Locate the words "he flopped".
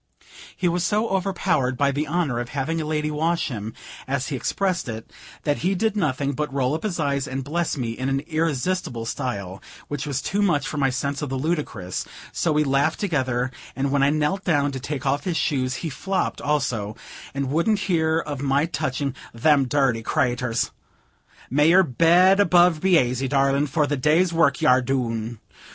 15.85-16.41